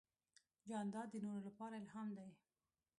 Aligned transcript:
جانداد 0.69 1.07
د 1.11 1.15
نورو 1.25 1.45
لپاره 1.47 1.75
الهام 1.81 2.09
دی. 2.17 2.29